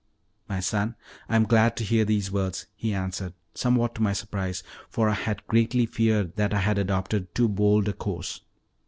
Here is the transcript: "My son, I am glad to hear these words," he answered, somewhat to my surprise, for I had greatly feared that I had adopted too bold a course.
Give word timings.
"My 0.49 0.61
son, 0.61 0.95
I 1.29 1.35
am 1.35 1.43
glad 1.43 1.77
to 1.77 1.83
hear 1.83 2.05
these 2.05 2.31
words," 2.31 2.65
he 2.75 2.91
answered, 2.91 3.35
somewhat 3.53 3.93
to 3.93 4.01
my 4.01 4.13
surprise, 4.13 4.63
for 4.89 5.07
I 5.07 5.13
had 5.13 5.45
greatly 5.45 5.85
feared 5.85 6.37
that 6.37 6.55
I 6.55 6.61
had 6.61 6.79
adopted 6.79 7.35
too 7.35 7.47
bold 7.47 7.87
a 7.87 7.93
course. 7.93 8.41